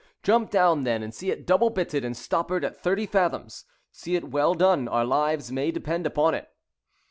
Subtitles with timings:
[0.23, 3.65] "Jump down, then, and see it double bitted and stoppered at thirty fathoms.
[3.91, 6.49] See it well done—our lives may depend upon it."